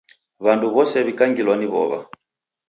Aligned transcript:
W'andu 0.45 0.65
w'ose 0.73 0.97
w'ikangilwa 1.05 1.55
ni 1.57 1.67
w'ow'a. 1.71 1.99